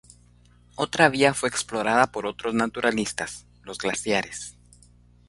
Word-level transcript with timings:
Otra 0.77 1.09
vía 1.09 1.35
fue 1.35 1.47
explorada 1.47 2.11
por 2.11 2.25
otros 2.25 2.55
naturalistas: 2.55 3.45
los 3.61 3.77
glaciares. 3.77 4.55